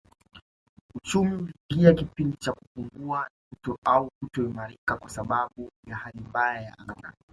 [0.95, 1.33] Uchumi
[1.69, 3.27] uliingia kipindi cha kupungua
[3.85, 7.13] au kutoimarika kwa sababu ya hali mbaya ya anga